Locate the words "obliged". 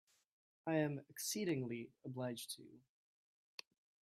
2.03-2.55